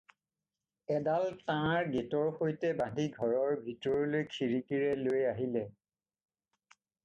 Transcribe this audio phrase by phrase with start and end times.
[0.95, 5.67] এডাল তাঁৰ গেটৰ সৈতে বান্ধি ঘৰৰ ভিতৰলৈ খিৰিকীৰে লৈ আহিছিলে।